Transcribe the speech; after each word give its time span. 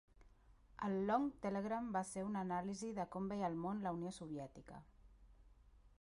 El 0.87 0.95
"Long 1.09 1.27
Telegram" 1.43 1.91
va 1.97 2.03
ser 2.13 2.23
una 2.29 2.43
anàlisi 2.45 2.91
de 3.01 3.07
com 3.17 3.31
veia 3.35 3.47
el 3.53 3.61
món 3.67 3.85
la 3.85 3.95
Unió 3.99 4.15
Soviètica. 4.19 4.85